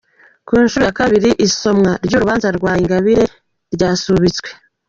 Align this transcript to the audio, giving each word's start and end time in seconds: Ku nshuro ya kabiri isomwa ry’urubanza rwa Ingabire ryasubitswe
Ku 0.47 0.53
nshuro 0.63 0.83
ya 0.87 0.97
kabiri 0.99 1.29
isomwa 1.47 1.91
ry’urubanza 2.05 2.47
rwa 2.57 2.71
Ingabire 2.81 3.23
ryasubitswe 3.75 4.49